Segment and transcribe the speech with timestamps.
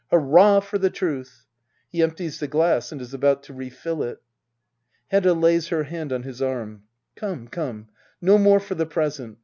[0.09, 1.47] Hurrah for the truth I
[1.97, 4.19] [He empties the glass and is about to re fill it,
[5.11, 5.35] Hedda.
[5.35, 6.85] [Lays her hand on his arm»]
[7.15, 7.87] Come, come—
[8.29, 9.37] no more for the present.